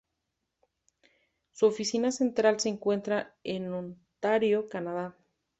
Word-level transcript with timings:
Su 1.51 1.67
oficina 1.67 2.11
central 2.11 2.59
se 2.59 2.69
encuentra 2.69 3.35
en 3.43 3.71
Ontario, 3.71 4.67
Canada. 4.67 5.15